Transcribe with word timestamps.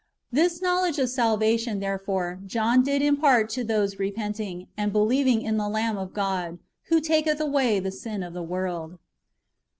^ 0.01 0.03
This 0.31 0.63
knowledge 0.63 0.97
of 0.97 1.09
salvation, 1.11 1.79
therefore, 1.79 2.39
John 2.47 2.81
did 2.81 3.03
impart 3.03 3.51
to 3.51 3.63
those 3.63 3.99
repenting, 3.99 4.67
and 4.75 4.91
believing 4.91 5.43
in 5.43 5.57
the 5.57 5.69
Lamb 5.69 5.95
of 5.95 6.11
God, 6.11 6.57
who 6.85 6.99
taketh 6.99 7.39
away 7.39 7.79
the 7.79 7.91
sin 7.91 8.23
of 8.23 8.33
the 8.33 8.41
world. 8.41 8.97